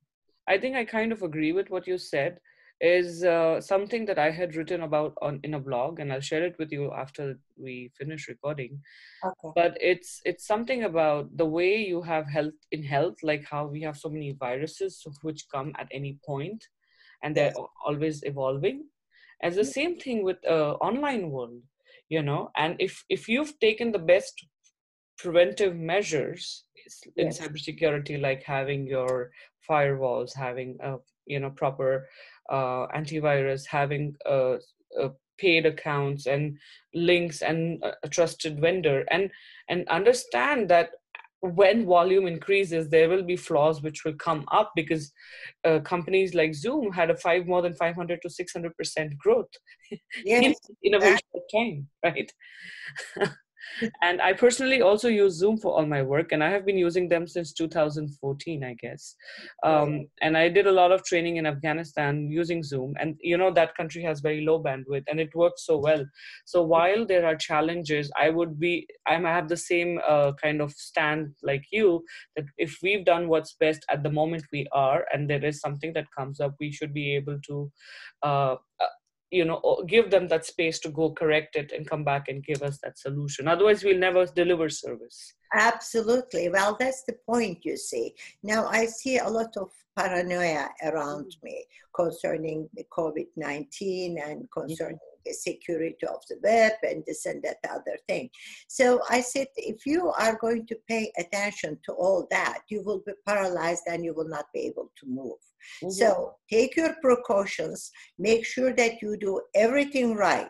I 0.48 0.58
think 0.58 0.76
I 0.76 0.84
kind 0.84 1.12
of 1.12 1.22
agree 1.22 1.52
with 1.52 1.70
what 1.70 1.86
you 1.86 1.98
said. 1.98 2.40
Is 2.82 3.22
uh, 3.22 3.60
something 3.60 4.04
that 4.06 4.18
I 4.18 4.30
had 4.30 4.56
written 4.56 4.82
about 4.82 5.14
on 5.22 5.38
in 5.44 5.54
a 5.54 5.60
blog, 5.60 6.00
and 6.00 6.12
I'll 6.12 6.20
share 6.20 6.44
it 6.44 6.56
with 6.58 6.72
you 6.72 6.92
after 6.92 7.38
we 7.56 7.92
finish 7.96 8.28
recording. 8.28 8.80
Okay. 9.24 9.52
But 9.54 9.78
it's 9.80 10.20
it's 10.24 10.46
something 10.46 10.82
about 10.82 11.36
the 11.36 11.46
way 11.46 11.76
you 11.76 12.02
have 12.02 12.26
health 12.26 12.58
in 12.72 12.82
health, 12.82 13.18
like 13.22 13.44
how 13.48 13.66
we 13.66 13.82
have 13.82 13.96
so 13.96 14.08
many 14.08 14.32
viruses 14.32 15.06
which 15.22 15.46
come 15.54 15.72
at 15.78 15.86
any 15.92 16.18
point, 16.26 16.66
and 17.22 17.36
they're 17.36 17.54
always 17.86 18.24
evolving 18.24 18.86
as 19.42 19.56
the 19.56 19.64
same 19.64 19.96
thing 19.96 20.22
with 20.22 20.38
uh, 20.48 20.72
online 20.88 21.30
world 21.30 21.60
you 22.08 22.22
know 22.22 22.50
and 22.56 22.76
if 22.78 23.04
if 23.08 23.28
you've 23.28 23.58
taken 23.60 23.92
the 23.92 24.04
best 24.12 24.46
preventive 25.18 25.76
measures 25.76 26.64
in 27.16 27.26
yes. 27.26 27.40
cybersecurity 27.40 28.20
like 28.20 28.42
having 28.42 28.86
your 28.86 29.30
firewalls 29.68 30.34
having 30.34 30.76
a 30.82 30.96
you 31.26 31.40
know 31.40 31.50
proper 31.50 32.08
uh, 32.50 32.86
antivirus 32.88 33.66
having 33.66 34.14
uh, 34.26 34.56
uh, 35.00 35.08
paid 35.38 35.66
accounts 35.66 36.26
and 36.26 36.58
links 36.94 37.42
and 37.42 37.82
a 38.02 38.08
trusted 38.08 38.60
vendor 38.60 39.04
and 39.10 39.30
and 39.68 39.88
understand 39.88 40.68
that 40.68 40.90
when 41.40 41.84
volume 41.84 42.26
increases 42.28 42.88
there 42.88 43.08
will 43.08 43.24
be 43.24 43.36
flaws 43.36 43.82
which 43.82 44.04
will 44.04 44.14
come 44.14 44.44
up 44.52 44.70
because 44.76 45.12
uh, 45.64 45.80
companies 45.80 46.34
like 46.34 46.54
zoom 46.54 46.92
had 46.92 47.10
a 47.10 47.16
five 47.16 47.46
more 47.46 47.62
than 47.62 47.74
500 47.74 48.22
to 48.22 48.30
600 48.30 48.76
percent 48.76 49.18
growth 49.18 49.50
yes. 50.24 50.44
in, 50.44 50.54
in 50.82 50.94
a 50.94 51.00
very 51.00 51.18
short 51.32 51.44
time 51.52 51.88
right 52.04 52.32
and 54.02 54.20
I 54.20 54.32
personally 54.32 54.82
also 54.82 55.08
use 55.08 55.34
Zoom 55.34 55.58
for 55.58 55.72
all 55.72 55.86
my 55.86 56.02
work, 56.02 56.32
and 56.32 56.42
I 56.42 56.50
have 56.50 56.66
been 56.66 56.78
using 56.78 57.08
them 57.08 57.26
since 57.26 57.52
2014, 57.52 58.64
I 58.64 58.74
guess. 58.74 59.14
Um, 59.62 60.06
and 60.20 60.36
I 60.36 60.48
did 60.48 60.66
a 60.66 60.72
lot 60.72 60.92
of 60.92 61.04
training 61.04 61.36
in 61.36 61.46
Afghanistan 61.46 62.30
using 62.30 62.62
Zoom, 62.62 62.94
and 63.00 63.16
you 63.20 63.36
know 63.36 63.50
that 63.52 63.76
country 63.76 64.02
has 64.02 64.20
very 64.20 64.44
low 64.44 64.62
bandwidth, 64.62 65.04
and 65.08 65.20
it 65.20 65.34
works 65.34 65.66
so 65.66 65.78
well. 65.78 66.04
So 66.44 66.62
while 66.62 67.06
there 67.06 67.26
are 67.26 67.36
challenges, 67.36 68.10
I 68.18 68.30
would 68.30 68.58
be 68.58 68.86
I 69.06 69.14
have 69.14 69.48
the 69.48 69.56
same 69.56 70.00
uh, 70.06 70.32
kind 70.42 70.60
of 70.60 70.72
stand 70.72 71.34
like 71.42 71.64
you 71.70 72.04
that 72.36 72.46
if 72.58 72.78
we've 72.82 73.04
done 73.04 73.28
what's 73.28 73.54
best 73.54 73.84
at 73.88 74.02
the 74.02 74.10
moment 74.10 74.44
we 74.52 74.66
are, 74.72 75.04
and 75.12 75.28
there 75.28 75.44
is 75.44 75.60
something 75.60 75.92
that 75.94 76.06
comes 76.16 76.40
up, 76.40 76.54
we 76.60 76.72
should 76.72 76.92
be 76.92 77.14
able 77.14 77.38
to. 77.46 77.70
Uh, 78.22 78.56
you 79.32 79.44
know 79.44 79.84
give 79.88 80.10
them 80.10 80.28
that 80.28 80.44
space 80.44 80.78
to 80.80 80.90
go 80.90 81.10
correct 81.10 81.56
it 81.56 81.72
and 81.72 81.88
come 81.88 82.04
back 82.04 82.28
and 82.28 82.44
give 82.44 82.62
us 82.62 82.78
that 82.82 82.98
solution. 82.98 83.48
Otherwise 83.48 83.82
we'll 83.82 83.98
never 83.98 84.26
deliver 84.26 84.68
service. 84.68 85.34
Absolutely. 85.54 86.48
Well 86.48 86.76
that's 86.78 87.02
the 87.04 87.16
point 87.26 87.64
you 87.64 87.76
see. 87.76 88.14
Now 88.42 88.66
i 88.66 88.86
see 88.86 89.18
a 89.18 89.28
lot 89.28 89.56
of 89.56 89.70
paranoia 89.96 90.68
around 90.84 91.36
me 91.42 91.64
concerning 91.94 92.68
the 92.74 92.84
covid-19 92.96 94.16
and 94.26 94.48
concerning 94.50 94.98
the 95.24 95.32
security 95.32 96.06
of 96.06 96.20
the 96.28 96.36
web 96.42 96.72
and 96.82 97.02
this 97.06 97.26
and 97.26 97.42
that 97.42 97.58
other 97.70 97.98
thing. 98.08 98.30
So 98.68 99.00
I 99.08 99.20
said, 99.20 99.48
if 99.56 99.86
you 99.86 100.10
are 100.10 100.38
going 100.40 100.66
to 100.66 100.76
pay 100.88 101.12
attention 101.18 101.78
to 101.86 101.92
all 101.92 102.26
that, 102.30 102.60
you 102.68 102.82
will 102.82 103.02
be 103.06 103.12
paralyzed 103.26 103.84
and 103.86 104.04
you 104.04 104.14
will 104.14 104.28
not 104.28 104.46
be 104.52 104.60
able 104.60 104.90
to 104.98 105.06
move. 105.06 105.38
Mm-hmm. 105.82 105.90
So 105.90 106.34
take 106.50 106.76
your 106.76 106.94
precautions, 107.02 107.90
make 108.18 108.44
sure 108.44 108.72
that 108.74 109.00
you 109.02 109.16
do 109.16 109.40
everything 109.54 110.14
right, 110.14 110.48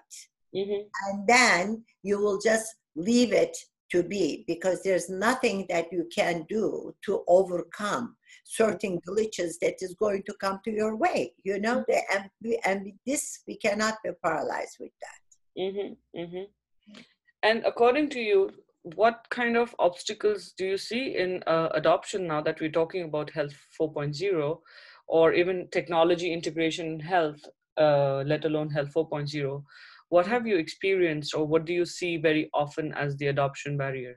mm-hmm. 0.54 0.82
and 1.06 1.26
then 1.26 1.84
you 2.02 2.18
will 2.18 2.40
just 2.40 2.74
leave 2.96 3.32
it 3.32 3.56
to 3.90 4.02
be 4.02 4.44
because 4.46 4.82
there's 4.82 5.10
nothing 5.10 5.66
that 5.68 5.92
you 5.92 6.08
can 6.14 6.46
do 6.48 6.94
to 7.04 7.22
overcome 7.28 8.16
certain 8.52 9.00
glitches 9.08 9.52
that 9.60 9.76
is 9.80 9.94
going 9.94 10.22
to 10.24 10.34
come 10.40 10.58
to 10.64 10.70
your 10.70 10.94
way 10.96 11.32
you 11.44 11.58
know 11.58 11.76
mm-hmm. 11.88 12.16
and, 12.16 12.30
we, 12.42 12.60
and 12.64 12.92
this 13.06 13.40
we 13.46 13.56
cannot 13.56 13.94
be 14.04 14.10
paralyzed 14.24 14.76
with 14.78 14.92
that 15.00 15.62
mm-hmm, 15.62 16.20
mm-hmm. 16.20 16.94
and 17.42 17.64
according 17.64 18.10
to 18.10 18.20
you 18.20 18.50
what 18.82 19.26
kind 19.30 19.56
of 19.56 19.74
obstacles 19.78 20.52
do 20.58 20.66
you 20.66 20.76
see 20.76 21.16
in 21.16 21.42
uh, 21.46 21.68
adoption 21.74 22.26
now 22.26 22.40
that 22.42 22.60
we're 22.60 22.78
talking 22.80 23.04
about 23.04 23.30
health 23.30 23.54
4.0 23.80 24.58
or 25.06 25.32
even 25.32 25.68
technology 25.70 26.32
integration 26.32 26.86
in 26.86 27.00
health 27.00 27.40
uh, 27.78 28.22
let 28.26 28.44
alone 28.44 28.68
health 28.70 28.92
4.0 28.94 29.62
what 30.10 30.26
have 30.26 30.46
you 30.46 30.56
experienced 30.58 31.34
or 31.34 31.46
what 31.46 31.64
do 31.64 31.72
you 31.72 31.86
see 31.86 32.18
very 32.18 32.50
often 32.52 32.92
as 32.92 33.16
the 33.16 33.28
adoption 33.28 33.78
barrier 33.78 34.16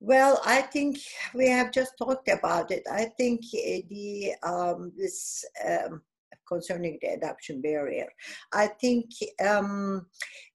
well, 0.00 0.40
I 0.44 0.62
think 0.62 0.98
we 1.34 1.48
have 1.48 1.72
just 1.72 1.92
talked 1.98 2.28
about 2.28 2.70
it. 2.70 2.82
I 2.90 3.04
think 3.18 3.42
eh, 3.54 3.82
the 3.88 4.32
um, 4.42 4.92
this 4.96 5.44
um, 5.66 6.02
concerning 6.48 6.98
the 7.02 7.08
adoption 7.08 7.60
barrier. 7.60 8.08
I 8.52 8.68
think 8.80 9.10
um, 9.46 10.06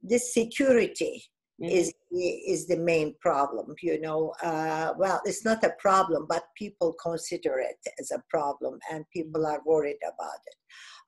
the 0.03 0.17
security 0.17 1.23
mm-hmm. 1.61 1.71
is 1.71 1.93
is 2.11 2.67
the 2.67 2.77
main 2.77 3.13
problem. 3.21 3.75
You 3.81 4.01
know, 4.01 4.33
uh, 4.41 4.93
well, 4.97 5.21
it's 5.25 5.45
not 5.45 5.63
a 5.63 5.73
problem, 5.79 6.25
but 6.27 6.43
people 6.57 6.95
consider 7.01 7.59
it 7.59 7.77
as 7.99 8.11
a 8.11 8.23
problem, 8.29 8.79
and 8.91 9.05
people 9.13 9.45
are 9.45 9.61
worried 9.65 10.01
about 10.03 10.41
it. 10.47 10.57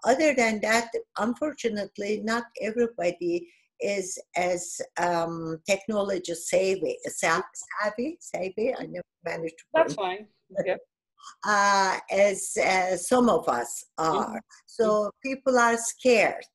Other 0.06 0.36
than 0.36 0.62
that, 0.62 0.90
unfortunately, 1.18 2.22
not 2.24 2.44
everybody 2.62 3.48
is 3.80 4.20
as 4.36 4.80
um, 5.00 5.60
technology 5.68 6.34
savvy, 6.34 6.98
savvy, 7.08 8.18
savvy. 8.20 8.74
I 8.74 8.84
never 8.86 9.04
managed 9.26 9.58
to. 9.58 9.66
That's 9.74 9.94
fine. 9.94 10.28
Okay. 10.62 10.78
Uh, 11.46 11.98
as 12.10 12.56
uh, 12.56 12.96
some 12.96 13.28
of 13.28 13.50
us 13.50 13.84
are. 13.98 14.28
Mm-hmm. 14.28 14.38
So 14.66 15.12
people 15.22 15.60
are 15.60 15.76
scared 15.76 16.46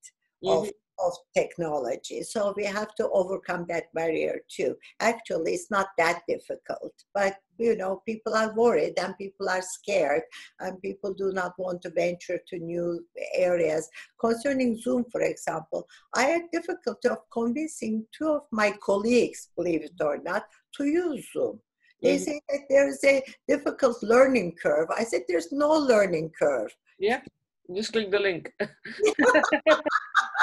mm-hmm. 0.42 0.48
of 0.48 0.70
of 1.04 1.12
technology. 1.36 2.22
So 2.22 2.54
we 2.56 2.64
have 2.64 2.94
to 2.96 3.10
overcome 3.10 3.66
that 3.68 3.92
barrier 3.94 4.40
too. 4.48 4.76
Actually, 5.00 5.54
it's 5.54 5.70
not 5.70 5.88
that 5.98 6.22
difficult, 6.28 6.92
but 7.14 7.36
you 7.62 7.76
know, 7.76 8.02
people 8.06 8.34
are 8.34 8.54
worried 8.54 8.94
and 8.98 9.16
people 9.16 9.48
are 9.48 9.62
scared 9.62 10.22
and 10.60 10.80
people 10.82 11.14
do 11.14 11.32
not 11.32 11.52
want 11.58 11.82
to 11.82 11.90
venture 11.90 12.40
to 12.48 12.58
new 12.58 13.04
areas. 13.34 13.88
Concerning 14.20 14.76
Zoom, 14.78 15.04
for 15.10 15.20
example, 15.22 15.86
I 16.14 16.24
had 16.24 16.42
difficulty 16.52 17.08
of 17.08 17.18
convincing 17.32 18.06
two 18.16 18.28
of 18.28 18.42
my 18.50 18.72
colleagues, 18.82 19.50
believe 19.56 19.82
it 19.82 20.00
or 20.00 20.18
not, 20.18 20.44
to 20.76 20.84
use 20.84 21.26
Zoom. 21.32 21.60
They 22.02 22.16
mm-hmm. 22.16 22.24
say 22.24 22.40
that 22.48 22.60
there's 22.68 23.04
a 23.04 23.22
difficult 23.46 24.02
learning 24.02 24.56
curve. 24.60 24.88
I 24.96 25.04
said 25.04 25.22
there's 25.28 25.52
no 25.52 25.70
learning 25.70 26.32
curve. 26.36 26.74
Yeah, 26.98 27.20
just 27.74 27.92
click 27.92 28.10
the 28.10 28.18
link. 28.18 28.52
no, 28.60 28.68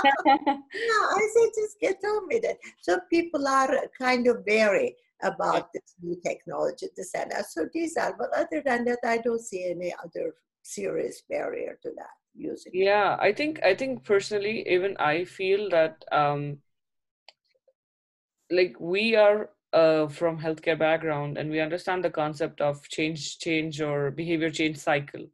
I 0.06 1.30
said 1.34 1.50
just 1.56 1.80
get 1.82 1.98
on 2.06 2.28
with 2.28 2.46
it. 2.46 2.58
So 2.82 3.00
people 3.10 3.48
are 3.48 3.76
kind 4.00 4.28
of 4.28 4.44
wary 4.48 4.96
about 5.22 5.72
this 5.74 5.96
new 6.02 6.20
technology, 6.26 6.88
this 6.96 7.14
and 7.16 7.32
that. 7.32 7.46
So 7.48 7.68
these 7.74 7.98
are, 7.98 8.16
but 8.18 8.30
other 8.36 8.62
than 8.66 8.86
that, 8.86 9.00
I 9.04 9.18
don't 9.18 9.42
see 9.42 9.70
any 9.70 9.94
other 10.04 10.34
serious 10.62 11.24
barrier 11.30 11.78
to 11.84 11.90
that 11.98 12.16
using. 12.36 12.72
Yeah, 12.76 13.18
I 13.20 13.34
think 13.34 13.60
I 13.64 13.76
think 13.76 14.04
personally, 14.04 14.66
even 14.68 14.96
I 14.98 15.26
feel 15.26 15.70
that 15.70 16.04
um, 16.12 16.60
like 18.52 18.76
we 18.80 19.16
are 19.16 19.50
uh, 19.74 20.08
from 20.08 20.40
healthcare 20.40 20.78
background 20.78 21.38
and 21.38 21.50
we 21.50 21.60
understand 21.60 22.04
the 22.04 22.10
concept 22.10 22.62
of 22.62 22.88
change 22.90 23.38
change 23.40 23.82
or 23.82 24.12
behavior 24.12 24.50
change 24.50 24.78
cycle 24.78 25.26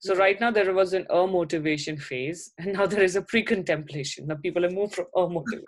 so 0.00 0.12
mm-hmm. 0.12 0.20
right 0.20 0.40
now 0.40 0.50
there 0.50 0.72
was 0.74 0.92
an 0.92 1.06
a 1.10 1.26
motivation 1.26 1.96
phase 1.96 2.52
and 2.58 2.72
now 2.72 2.86
there 2.86 3.02
is 3.02 3.16
a 3.16 3.22
pre-contemplation 3.22 4.26
now 4.26 4.34
people 4.42 4.62
have 4.62 4.72
moved 4.72 4.94
from 4.94 5.06
a 5.14 5.28
motivation 5.28 5.64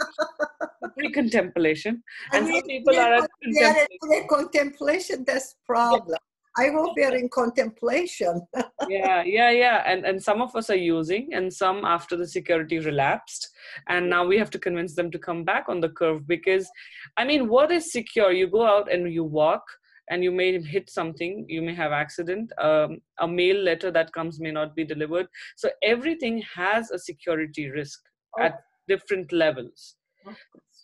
pre-contemplation 1.01 2.03
and, 2.33 2.47
and 2.47 2.55
some 2.55 2.63
people 2.63 2.99
are 2.99 3.15
at 3.15 3.29
contemplation. 3.43 4.29
contemplation 4.29 5.25
that's 5.27 5.57
problem 5.67 6.17
I 6.59 6.71
hope 6.71 6.95
we 6.97 7.05
are 7.05 7.15
in 7.15 7.29
contemplation. 7.29 8.43
yeah, 8.89 9.23
yeah, 9.23 9.51
yeah. 9.51 9.83
And 9.87 10.05
and 10.05 10.21
some 10.21 10.43
of 10.43 10.57
us 10.57 10.71
are 10.71 10.83
using, 10.99 11.33
and 11.33 11.53
some 11.53 11.85
after 11.85 12.17
the 12.17 12.27
security 12.27 12.81
relapsed, 12.81 13.49
and 13.89 14.11
now 14.11 14.27
we 14.27 14.39
have 14.39 14.51
to 14.51 14.59
convince 14.59 14.97
them 14.97 15.11
to 15.13 15.19
come 15.19 15.45
back 15.45 15.69
on 15.69 15.81
the 15.81 15.91
curve 15.91 16.27
because, 16.27 16.69
I 17.17 17.25
mean, 17.25 17.49
what 17.49 17.71
is 17.71 17.93
secure? 17.93 18.33
You 18.33 18.49
go 18.49 18.67
out 18.67 18.91
and 18.93 19.13
you 19.13 19.23
walk, 19.23 19.63
and 20.11 20.25
you 20.25 20.33
may 20.33 20.61
hit 20.61 20.91
something. 20.91 21.45
You 21.49 21.63
may 21.63 21.75
have 21.75 21.93
accident. 21.93 22.53
Um, 22.61 22.99
a 23.21 23.29
mail 23.29 23.63
letter 23.63 23.93
that 23.93 24.13
comes 24.13 24.41
may 24.41 24.51
not 24.51 24.75
be 24.75 24.85
delivered. 24.85 25.29
So 25.57 25.71
everything 25.83 26.43
has 26.55 26.91
a 26.91 26.99
security 26.99 27.71
risk 27.71 28.01
at 28.41 28.61
different 28.89 29.33
levels. 29.33 29.97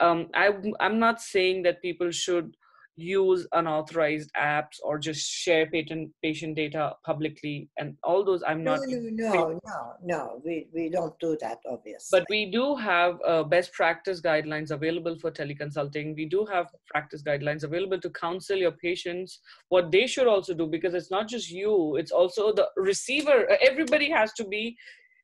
Um, 0.00 0.28
I, 0.34 0.50
I'm 0.80 0.98
not 0.98 1.20
saying 1.20 1.62
that 1.64 1.82
people 1.82 2.10
should 2.10 2.56
use 2.96 3.46
unauthorized 3.52 4.30
apps 4.40 4.78
or 4.82 4.98
just 4.98 5.28
share 5.28 5.66
patent 5.66 6.10
patient 6.22 6.54
data 6.54 6.92
publicly 7.04 7.68
and 7.76 7.96
all 8.04 8.24
those 8.24 8.42
i'm 8.46 8.62
not 8.62 8.78
no 8.86 9.00
no 9.10 9.60
no 9.64 9.92
no 10.02 10.40
we, 10.44 10.68
we 10.72 10.88
don't 10.88 11.18
do 11.18 11.36
that 11.40 11.58
obviously. 11.68 12.18
But 12.18 12.26
we 12.30 12.50
do 12.50 12.76
have 12.76 13.18
uh, 13.26 13.42
best 13.42 13.72
practice 13.72 14.20
guidelines 14.20 14.70
available 14.70 15.16
for 15.18 15.30
teleconsulting. 15.30 16.14
We 16.14 16.26
do 16.26 16.46
have 16.46 16.68
practice 16.88 17.22
guidelines 17.22 17.64
available 17.64 18.00
to 18.00 18.10
counsel 18.10 18.56
your 18.56 18.72
patients 18.72 19.40
what 19.68 19.90
they 19.90 20.06
should 20.06 20.26
also 20.26 20.54
do 20.54 20.66
because 20.66 20.94
it's 20.94 21.10
not 21.10 21.28
just 21.28 21.50
you 21.50 21.96
it's 21.96 22.12
also 22.12 22.52
the 22.52 22.68
receiver 22.76 23.48
everybody 23.60 24.10
has 24.10 24.32
to 24.34 24.44
be 24.44 24.76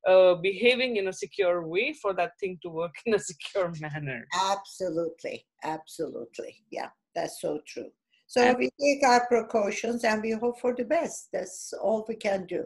uh, 0.09 0.35
behaving 0.37 0.97
in 0.97 1.09
a 1.09 1.13
secure 1.13 1.67
way 1.67 1.93
for 1.93 2.15
that 2.15 2.33
thing 2.41 2.59
to 2.63 2.69
work 2.69 2.95
in 3.07 3.15
a 3.15 3.19
secure 3.19 3.73
manner 3.81 4.27
absolutely 4.35 5.45
absolutely 5.65 6.57
yeah 6.71 6.89
that's 7.15 7.41
so 7.41 7.61
true. 7.67 7.91
So 8.27 8.43
and 8.43 8.59
we 8.59 8.71
take 8.81 9.03
our 9.05 9.27
precautions 9.27 10.05
and 10.05 10.23
we 10.23 10.33
hope 10.33 10.61
for 10.61 10.75
the 10.75 10.85
best. 10.85 11.29
That's 11.33 11.73
all 11.73 12.05
we 12.09 12.15
can 12.15 12.47
do. 12.47 12.65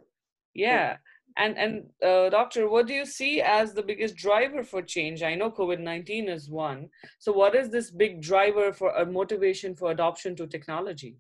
Yeah. 0.55 0.97
And 1.37 1.59
and 1.59 1.87
uh, 2.05 2.29
doctor, 2.29 2.69
what 2.69 2.87
do 2.87 2.95
you 2.95 3.07
see 3.07 3.41
as 3.41 3.73
the 3.73 3.83
biggest 3.83 4.15
driver 4.17 4.63
for 4.63 4.83
change? 4.83 5.23
I 5.23 5.35
know 5.35 5.51
COVID 5.51 5.81
nineteen 5.81 6.29
is 6.29 6.49
one. 6.49 6.89
So 7.19 7.33
what 7.33 7.57
is 7.57 7.71
this 7.71 7.91
big 7.91 8.21
driver 8.21 8.73
for 8.73 8.91
a 8.91 9.07
motivation 9.07 9.75
for 9.75 9.91
adoption 9.91 10.37
to 10.37 10.47
technology? 10.47 11.17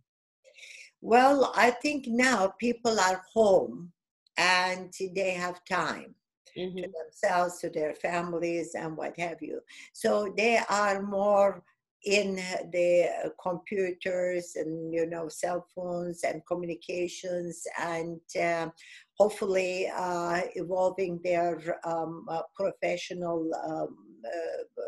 Well, 1.01 1.53
I 1.57 1.71
think 1.71 2.05
now 2.07 2.53
people 2.61 3.01
are 3.01 3.23
home 3.35 3.93
and 4.37 4.93
they 5.15 5.33
have 5.33 5.65
time 5.65 6.15
mm-hmm. 6.57 6.77
to 6.77 6.89
themselves, 7.03 7.59
to 7.61 7.71
their 7.71 7.95
families, 7.95 8.75
and 8.75 8.97
what 8.97 9.19
have 9.19 9.43
you. 9.43 9.61
So 9.93 10.33
they 10.37 10.61
are 10.69 11.03
more 11.03 11.63
in 12.05 12.37
the 12.71 13.33
computers 13.43 14.57
and 14.57 14.93
you 14.93 15.07
know 15.07 15.29
cell 15.29 15.67
phones 15.75 16.23
and 16.23 16.43
communications 16.47 17.67
and 17.81 18.21
uh, 18.41 18.69
hopefully 19.19 19.91
uh, 19.97 20.43
evolving 20.55 21.19
their 21.25 21.79
um, 21.87 22.27
uh, 22.29 22.43
professional 22.55 23.51
um, 23.67 23.97
uh, 24.27 24.85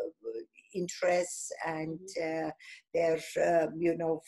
interests 0.73 1.51
and 1.65 1.99
mm-hmm. 2.19 2.47
uh, 2.47 2.51
their 2.93 3.19
um, 3.47 3.73
you 3.79 3.97
know 3.97 4.21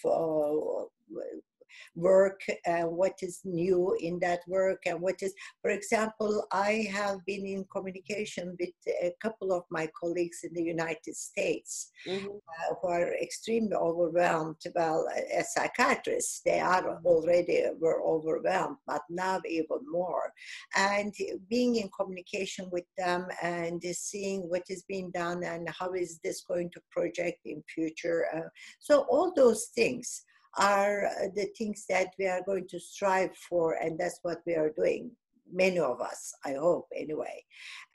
work 1.95 2.41
and 2.65 2.89
what 2.89 3.17
is 3.21 3.41
new 3.43 3.95
in 3.99 4.19
that 4.19 4.39
work 4.47 4.82
and 4.86 4.99
what 5.01 5.21
is 5.21 5.34
for 5.62 5.71
example 5.71 6.45
i 6.51 6.88
have 6.91 7.17
been 7.25 7.45
in 7.45 7.65
communication 7.71 8.55
with 8.60 8.69
a 9.03 9.13
couple 9.21 9.51
of 9.51 9.63
my 9.69 9.88
colleagues 9.99 10.39
in 10.43 10.53
the 10.53 10.63
united 10.63 11.15
states 11.15 11.91
mm-hmm. 12.08 12.27
uh, 12.27 12.75
who 12.82 12.88
are 12.88 13.13
extremely 13.15 13.75
overwhelmed. 13.75 14.58
Well 14.75 15.08
as 15.34 15.53
psychiatrists 15.53 16.41
they 16.45 16.60
are 16.60 16.99
already 17.05 17.63
were 17.79 18.01
overwhelmed 18.03 18.77
but 18.88 19.01
now 19.10 19.41
even 19.47 19.79
more. 19.89 20.32
And 20.75 21.13
being 21.49 21.75
in 21.77 21.89
communication 21.97 22.69
with 22.71 22.86
them 22.97 23.27
and 23.41 23.82
seeing 23.84 24.41
what 24.49 24.63
is 24.69 24.84
being 24.88 25.12
done 25.12 25.43
and 25.43 25.67
how 25.77 25.93
is 25.93 26.19
this 26.23 26.43
going 26.47 26.69
to 26.71 26.82
project 26.91 27.39
in 27.45 27.63
future 27.73 28.25
uh, 28.36 28.49
so 28.79 29.05
all 29.10 29.34
those 29.36 29.65
things 29.75 30.25
are 30.57 31.05
uh, 31.05 31.27
the 31.35 31.47
things 31.57 31.85
that 31.89 32.13
we 32.17 32.27
are 32.27 32.41
going 32.45 32.67
to 32.69 32.79
strive 32.79 33.35
for, 33.38 33.73
and 33.73 33.99
that's 33.99 34.19
what 34.23 34.39
we 34.45 34.55
are 34.55 34.71
doing. 34.71 35.12
Many 35.51 35.79
of 35.79 35.99
us, 35.99 36.31
I 36.45 36.53
hope, 36.53 36.88
anyway. 36.95 37.43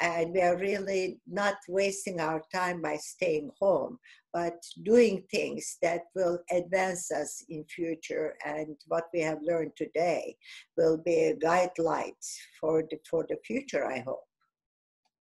And 0.00 0.32
we 0.32 0.40
are 0.40 0.56
really 0.56 1.20
not 1.26 1.54
wasting 1.68 2.18
our 2.20 2.42
time 2.52 2.82
by 2.82 2.96
staying 2.96 3.50
home, 3.60 3.98
but 4.32 4.54
doing 4.82 5.22
things 5.30 5.78
that 5.80 6.02
will 6.16 6.40
advance 6.50 7.12
us 7.12 7.44
in 7.48 7.64
future. 7.64 8.34
And 8.44 8.76
what 8.88 9.04
we 9.14 9.20
have 9.20 9.38
learned 9.42 9.72
today 9.76 10.36
will 10.76 10.96
be 10.96 11.26
a 11.26 11.36
guide 11.36 11.78
light 11.78 12.24
for 12.60 12.82
the, 12.90 12.98
for 13.08 13.24
the 13.28 13.36
future, 13.46 13.86
I 13.86 14.00
hope. 14.00 14.24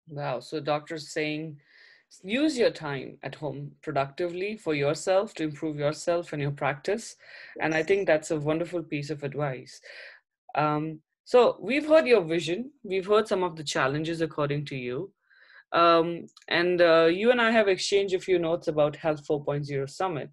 Wow. 0.09 0.41
So, 0.41 0.59
doctors 0.59 1.13
saying 1.13 1.57
use 2.23 2.57
your 2.57 2.71
time 2.71 3.17
at 3.21 3.35
home 3.35 3.71
productively 3.81 4.57
for 4.57 4.73
yourself 4.73 5.33
to 5.33 5.43
improve 5.43 5.77
yourself 5.77 6.33
and 6.33 6.41
your 6.41 6.51
practice 6.51 7.15
and 7.61 7.75
i 7.75 7.83
think 7.83 8.07
that's 8.07 8.31
a 8.31 8.39
wonderful 8.39 8.81
piece 8.81 9.09
of 9.09 9.23
advice. 9.23 9.81
Um, 10.55 10.99
so 11.23 11.57
we've 11.61 11.85
heard 11.85 12.07
your 12.07 12.23
vision. 12.23 12.71
We've 12.83 13.05
heard 13.05 13.27
some 13.27 13.43
of 13.43 13.55
the 13.55 13.63
challenges 13.63 14.21
according 14.21 14.65
to 14.65 14.75
you. 14.75 15.11
Um, 15.73 16.27
and 16.47 16.81
uh, 16.81 17.09
you 17.11 17.31
and 17.31 17.41
i 17.41 17.51
have 17.51 17.67
exchanged 17.67 18.13
a 18.15 18.19
few 18.19 18.39
notes 18.39 18.69
about 18.69 18.95
health 18.95 19.27
4.0 19.27 19.89
summit. 19.89 20.29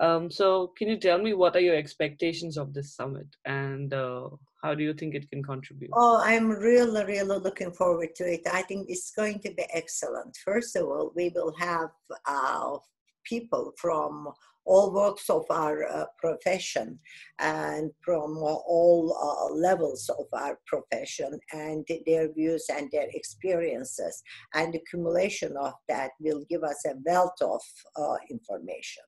Um, 0.00 0.30
so 0.30 0.72
can 0.78 0.88
you 0.88 0.96
tell 0.96 1.18
me 1.18 1.34
what 1.34 1.54
are 1.54 1.60
your 1.60 1.76
expectations 1.76 2.56
of 2.56 2.72
this 2.72 2.94
summit? 2.94 3.26
And 3.44 3.92
uh, 3.92 4.30
how 4.62 4.74
do 4.74 4.84
you 4.84 4.94
think 4.94 5.14
it 5.14 5.28
can 5.28 5.42
contribute? 5.42 5.90
Oh, 5.92 6.20
I'm 6.24 6.48
really, 6.48 7.04
really 7.04 7.38
looking 7.38 7.72
forward 7.72 8.14
to 8.16 8.32
it. 8.32 8.42
I 8.50 8.62
think 8.62 8.86
it's 8.88 9.10
going 9.10 9.40
to 9.40 9.52
be 9.52 9.64
excellent. 9.72 10.36
First 10.44 10.76
of 10.76 10.86
all, 10.86 11.12
we 11.16 11.32
will 11.34 11.52
have 11.58 11.90
uh, 12.26 12.76
people 13.24 13.72
from 13.76 14.28
all 14.64 14.92
walks 14.92 15.28
of 15.28 15.44
our 15.50 15.84
uh, 15.88 16.04
profession 16.18 16.98
and 17.40 17.90
from 18.04 18.36
uh, 18.36 18.54
all 18.68 19.12
uh, 19.20 19.52
levels 19.52 20.08
of 20.16 20.26
our 20.32 20.58
profession 20.66 21.38
and 21.52 21.84
their 22.06 22.32
views 22.32 22.66
and 22.72 22.88
their 22.92 23.08
experiences 23.12 24.22
and 24.54 24.72
the 24.72 24.78
accumulation 24.78 25.56
of 25.56 25.72
that 25.88 26.12
will 26.20 26.44
give 26.48 26.62
us 26.62 26.84
a 26.86 26.94
wealth 27.04 27.40
of 27.40 27.60
uh, 27.96 28.16
information 28.30 29.02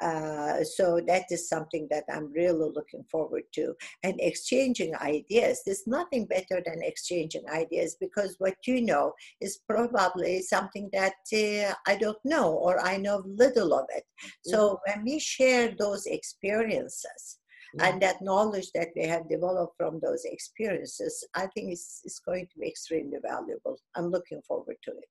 uh, 0.00 0.62
so 0.64 1.00
that 1.06 1.24
is 1.30 1.48
something 1.48 1.86
that 1.90 2.04
I'm 2.12 2.32
really 2.32 2.70
looking 2.74 3.04
forward 3.10 3.44
to. 3.54 3.74
And 4.02 4.14
exchanging 4.20 4.94
ideas. 4.96 5.62
There's 5.64 5.86
nothing 5.86 6.26
better 6.26 6.62
than 6.64 6.82
exchanging 6.82 7.48
ideas 7.48 7.96
because 8.00 8.36
what 8.38 8.56
you 8.66 8.82
know 8.82 9.12
is 9.40 9.60
probably 9.68 10.42
something 10.42 10.88
that 10.92 11.14
uh, 11.32 11.74
I 11.86 11.96
don't 11.96 12.18
know 12.24 12.52
or 12.52 12.80
I 12.80 12.96
know 12.96 13.22
little 13.26 13.74
of 13.74 13.86
it. 13.94 14.04
So 14.44 14.58
mm-hmm. 14.58 15.00
when 15.00 15.04
we 15.04 15.18
share 15.18 15.74
those 15.78 16.06
experiences, 16.06 17.38
mm-hmm. 17.76 17.86
and 17.86 18.02
that 18.02 18.22
knowledge 18.22 18.70
that 18.74 18.88
we 18.96 19.02
have 19.02 19.28
developed 19.28 19.76
from 19.76 20.00
those 20.00 20.24
experiences, 20.24 21.26
I 21.34 21.46
think 21.46 21.72
is, 21.72 22.00
is 22.04 22.20
going 22.24 22.46
to 22.46 22.58
be 22.58 22.68
extremely 22.68 23.18
valuable. 23.22 23.78
I'm 23.96 24.10
looking 24.10 24.40
forward 24.46 24.76
to 24.84 24.90
it. 24.90 25.08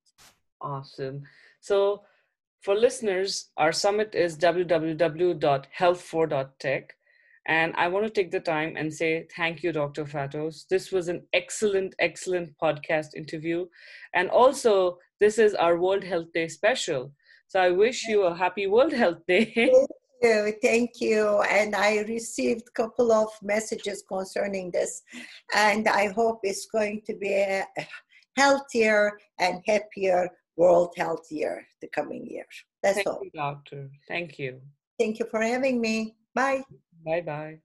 Awesome. 0.61 1.23
So, 1.61 2.03
for 2.61 2.75
listeners, 2.75 3.49
our 3.57 3.71
summit 3.71 4.15
is 4.15 4.37
www.health4.tech. 4.37 6.91
And 7.49 7.73
I 7.77 7.87
want 7.87 8.05
to 8.05 8.11
take 8.11 8.31
the 8.31 8.41
time 8.41 8.75
and 8.75 8.93
say 8.93 9.25
thank 9.35 9.63
you, 9.63 9.71
Dr. 9.71 10.05
Fatos. 10.05 10.65
This 10.69 10.91
was 10.91 11.07
an 11.07 11.25
excellent, 11.31 11.95
excellent 11.99 12.53
podcast 12.61 13.15
interview. 13.15 13.67
And 14.13 14.29
also, 14.29 14.97
this 15.21 15.39
is 15.39 15.55
our 15.55 15.79
World 15.79 16.03
Health 16.03 16.33
Day 16.33 16.49
special. 16.49 17.13
So 17.47 17.61
I 17.61 17.69
wish 17.69 18.05
you 18.05 18.23
a 18.23 18.35
happy 18.35 18.67
World 18.67 18.91
Health 18.91 19.25
Day. 19.27 19.53
Thank 19.71 19.71
you 20.23 20.51
thank 20.63 20.99
you 20.99 21.43
and 21.43 21.75
i 21.75 21.99
received 22.07 22.63
a 22.67 22.71
couple 22.71 23.11
of 23.11 23.29
messages 23.43 24.03
concerning 24.09 24.71
this 24.71 25.03
and 25.53 25.87
i 25.87 26.07
hope 26.07 26.39
it's 26.41 26.65
going 26.65 26.99
to 27.05 27.13
be 27.13 27.33
a 27.33 27.63
healthier 28.35 29.11
and 29.39 29.61
happier 29.67 30.27
world 30.57 30.93
health 30.97 31.31
year 31.31 31.65
the 31.81 31.87
coming 31.87 32.25
year. 32.27 32.45
That's 32.83 32.95
thank 32.95 33.07
all. 33.07 33.21
you 33.23 33.31
doctor. 33.33 33.89
Thank 34.07 34.39
you. 34.39 34.61
Thank 34.99 35.19
you 35.19 35.25
for 35.29 35.41
having 35.41 35.79
me. 35.79 36.15
Bye. 36.33 36.63
Bye 37.05 37.21
bye 37.21 37.59